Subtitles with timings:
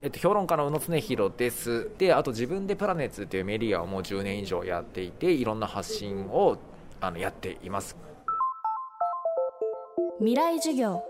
[0.00, 1.90] えっと、評論家の宇野恒弘です。
[1.98, 6.56] で、あと自分でプラネッツというメディアをもう10年以上やっていて、いろんな発信を
[7.00, 7.96] あのやっています。
[10.20, 11.02] 未来授業。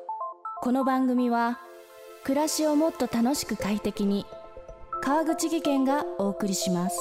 [0.62, 1.58] この番組は、
[2.24, 4.24] 暮らしをもっと楽しく快適に、
[5.02, 6.98] 川口義賢がお送りします。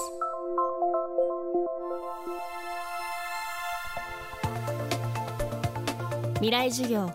[6.34, 7.10] 未来授業。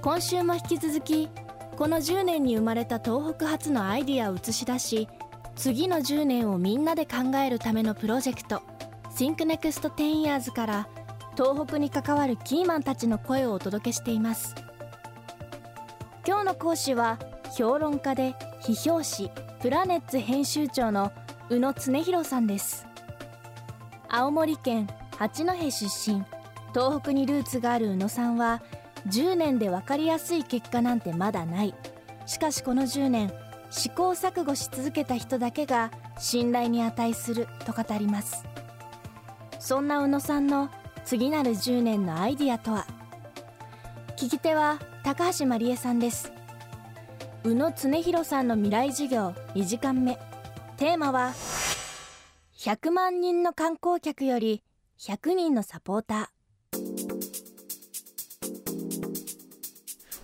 [0.00, 1.28] 今週も引き続き、
[1.76, 5.08] この10年に生まれた東北発のアイディアを映し出し
[5.56, 8.62] 次の10年をみんなで考えるためのプロジェクト
[9.16, 10.88] ThinkNext 10 Years から
[11.36, 14.54] 東北に関わるキーマンたちの声をお届けしています。
[16.26, 17.18] 今日の講師は
[17.56, 19.30] 評論家で批評誌
[19.60, 21.12] プラネッツ編集長の
[21.50, 22.86] 宇野恒弘さんです。
[24.08, 24.88] 青森県
[25.18, 26.24] 八戸出身
[26.72, 28.62] 東北にルーツがある宇野さんは
[29.06, 31.74] 10年で分かりやすい結果なんてまだない。
[32.26, 33.32] しかしこの10年
[33.70, 38.44] 試行錯誤し続けた人だけが信頼に値すると語ります。
[39.58, 40.70] そんな宇野さんの
[41.04, 42.86] 次なる10年のアイディアとは？
[44.16, 46.32] 聞き手は高橋真理恵さんです。
[47.42, 50.18] 宇野恒弘さんの未来授業2時間目。
[50.76, 51.34] テーマは
[52.56, 54.62] 100万人の観光客より
[54.98, 57.13] 100人のサポーター。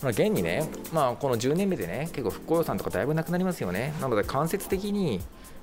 [0.03, 3.93] まあ、現にね、まあ、この10年目でね、結構復興予算とかだいぶなくなりますよね。
[4.01, 5.21] なので、間接的に、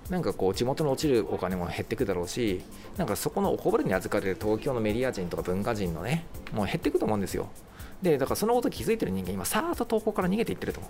[0.10, 2.62] なんかこう地元に落ちるお金も減ってくだろうし、
[2.98, 7.50] なんかそこのおこぼれに預かれる東京のメディア人とか文化人のね、もう減っていくと思うんですよ。
[8.02, 10.82] で、だからそのこと気づいてる人間、今、さーっと東京から逃げていってると。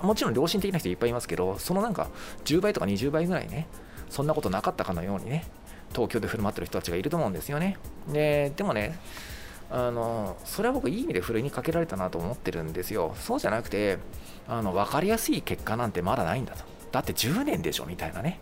[0.00, 2.08] もちろん良心的な人いっぱいいますけど、そのなんか
[2.44, 3.68] 10倍とか20倍ぐらいね、
[4.10, 5.44] そんなことなかったかのようにね、
[5.92, 7.76] 東京で振る舞ってる人たちがいると思うんですよね。
[8.12, 8.98] で、でもね、
[9.74, 13.14] あのそれは僕いい意味でふるいにかけられたなと思ってるんですよ。
[13.18, 13.98] そうじゃなくて
[14.46, 16.64] あの分かりやすい結果なんてまだないんだと。
[16.92, 18.38] だって10年でしょみたいなね。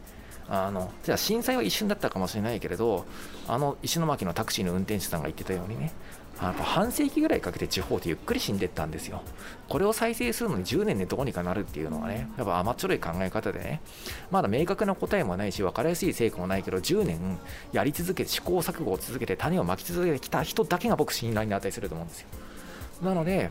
[0.50, 3.06] あのじゃあ震災は一瞬だったかもしれないけれど
[3.46, 5.92] あの石巻のタクシーの運転手さんが言ってたようにね
[6.42, 9.22] あの半世紀ぐらいかけて地方ってゆっくり死んでったんですよ。
[9.68, 13.82] これを再生するのに10年でどうにかなるっていうのはね、やっぱ甘っちょろい考え方でね、
[14.30, 17.38] まだ明確な答えもないし、分かりやすい成果もないけど、10年
[17.72, 22.28] やり続けて、試行錯誤を続けて、種をまき続けてきた人だけが僕、信頼に値すると思うんですよ。
[23.02, 23.50] なので、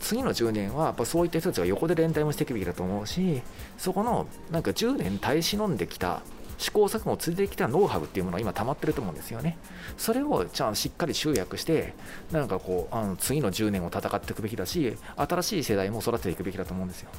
[0.00, 3.42] 次の10年はやっぱそういった人たちが横で連帯もしていくべきだと思うし、
[3.78, 6.20] そこのなんか10年耐え忍んできた
[6.58, 9.58] 試行錯誤を続いてきたノウハウっていうものが今溜まってると思うんですよね。
[9.96, 11.94] それをちゃんしっかり集約して、
[12.32, 17.10] なんかこう、あの次の10年を戦っていくべきだし、新しい世代も育てていくべきだと思うんですよ。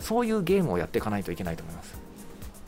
[0.00, 1.94] そういうゲームをやっていかないといけないと思います。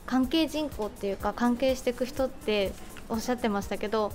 [0.05, 2.71] 関係人口っていうか、関係していく人って
[3.09, 4.11] おっしゃってましたけど、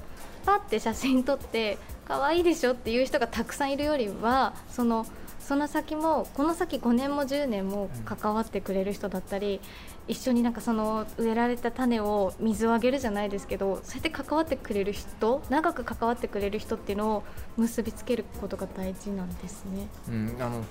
[0.47, 5.07] パッて写真撮って、可愛いでしょっていう人がたくさんいるよりは、その
[5.51, 9.61] その先もこの先5年も10年も関わってくれる人だったり、
[10.07, 17.23] 一緒になんかその植えられた種を水をあげるじゃないですけどそうやって関わってくれる人長く関わってくれる人っていうのを
[17.57, 19.89] 結びつけることが大事なんですね。
[20.09, 20.65] うん、あの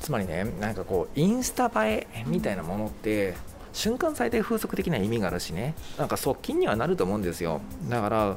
[0.00, 3.34] つまりねなんかこうインスタ映えみたいなものって、
[3.72, 8.36] 瞬間最大風速的な意味があるしねなんか側近にはなると思うんですよだから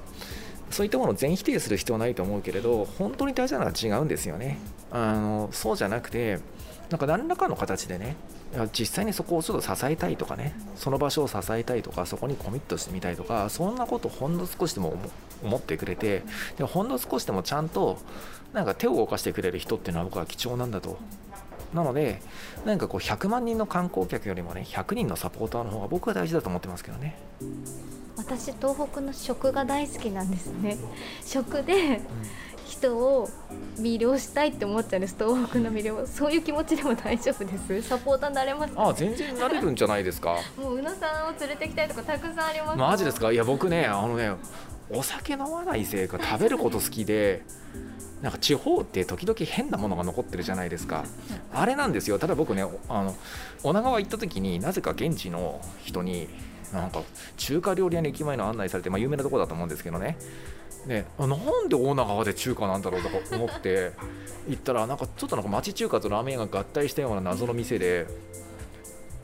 [0.69, 4.57] そういったものを全否定する必要はないと思うけれど本当に大事なのは違うんですよね。
[4.91, 6.39] あのそうじゃなくて
[6.89, 8.15] なんか何らかの形でね
[8.77, 14.97] 実際にそこをちょっと支えたいとかねその場所を支えたいとかそこにコミットしてみたいとかそんなことほんの少しでも
[15.43, 16.23] 思ってくれて
[16.57, 17.97] でほんの少しでもちゃんと
[18.53, 20.97] なんか手を動かしてくれる人っていうのは僕は貴重なんだと。
[21.73, 22.21] なので
[22.65, 27.17] なんかこう100万人の観光客よりもね100人のサポーターの方が僕は大事だと思ってますけどね。
[28.25, 30.77] 私東北の食が大好きなんですね。
[31.25, 32.01] 食で、
[32.65, 33.29] 人を
[33.79, 37.87] 魅了したいって思っちゃうんです東北の魅了そういう気持ちでも大丈夫です。
[37.89, 40.37] サポーターになれます、ね、あ全然なれるんじゃないですか？
[40.57, 42.77] もう宇野さんを連れてきたいとかたくさんあります。
[42.77, 43.31] マジですか？
[43.31, 44.31] いや僕ねあのね
[44.89, 47.43] お酒飲まないせいか食べること好きで
[48.21, 51.05] なんか地方って時々変なものが残ってるじゃないですか、
[51.53, 52.17] あれなんですよ。
[52.17, 53.15] ただ僕ねあの
[53.63, 56.27] 女川行った時になぜか現地の人に
[56.73, 57.01] なんか
[57.37, 60.17] 中華料理屋に駅前の案内されて、まあ、有名なとこだと思うんですけどね。
[60.85, 61.29] ね、なん
[61.67, 63.91] で大長川で中華なんだろうとか思って
[64.47, 68.05] 行ったらなんかちょっとなんか町中華とラーメン屋が合体したような謎の店で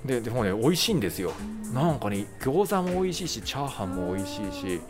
[0.06, 1.34] ででもね美味しいんですよ。
[1.74, 4.82] なんかね餃子も美味しいしチャーハンも美味しいし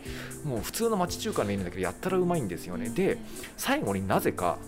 [0.44, 2.88] もう普通の町中華のメニューだけどやったらうまいんですよね。
[2.90, 3.18] で
[3.56, 4.58] 最後になぜか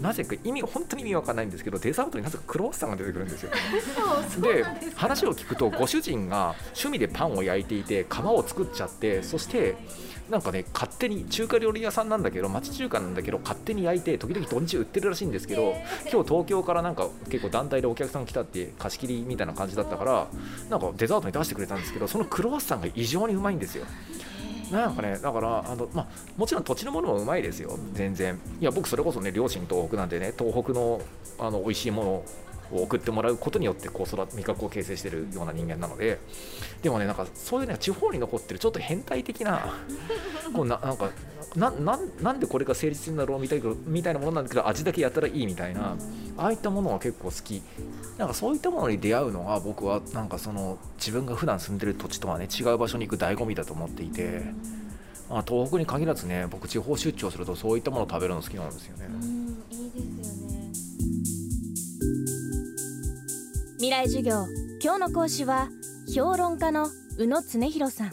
[0.00, 3.50] なぜか意味本当に意味わかんないんですけどデザートになぜかクロワッサンが出てくるんですよ。
[4.42, 4.64] で
[4.94, 9.76] 話を聞くとご主人が趣味でパンを焼いていて皮を作っちゃってそして
[10.30, 15.76] なんかね勝手に中華料理屋さんなんだけど町中華なんだけど勝手に焼いて時々土日売ってるらしいんですけど
[16.10, 20.26] 今日東京からなんか結構団体でお客さん来たって貸し切りみたいな感じだったから
[20.68, 23.86] なんかデザートに出してくれたんですけどそのクロワッサンが異常にうまいんですよ
[24.70, 28.40] なんかね、だからあの、まあ、もちろん土地のものもうまいですよ、全然。
[28.60, 31.00] いや、僕、それこそね、両親東北なんでね、東北の
[31.38, 32.10] あの美味しいもの
[32.72, 36.18] を送ってもらうことによってこう育味覚を形成してるような人間なので
[36.82, 39.74] でもねなんかそういうね地方に残ってるちょっと変態的な
[40.52, 41.10] こうななんか
[41.56, 45.96] なななんでこれが成立するんだろうみたいみたいなものなんだけど味だけやったらいいみたいな
[46.36, 47.62] ああいったものは結構好き
[48.18, 54.42] なんかそういったものに出会うのが僕はなんかその自分が普段住んでる土地とはね違う場所に行く醍醐味だと思っていて。
[55.28, 59.06] まあ、東北に限らずね僕地方出張するとそういったものを食べるの好きなんですよね。
[59.70, 60.56] いいですよね
[63.78, 64.46] 未来授業
[64.80, 65.68] 今日の講師は
[66.14, 66.88] 評論家の
[67.18, 68.10] 宇野恒弘さん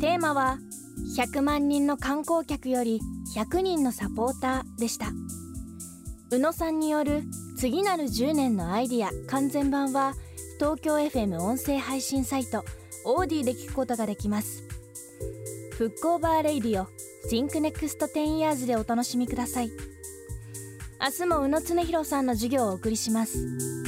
[0.00, 0.58] テーマは
[1.16, 3.00] 100万人の観光客より
[3.34, 5.12] 100人のサポーターでした。
[6.30, 7.24] 宇野さんによる
[7.56, 10.14] 次なる10年のアイディア完全版は
[10.58, 12.64] 東京 FM 音声配信サイト
[13.04, 14.64] AuDee で聞くことができます。
[15.72, 16.86] Hook Over Radio
[17.30, 19.70] Think Next 10 Years でお楽しみください。
[21.00, 23.87] 明日も宇野常寛さんの授業をお送りします。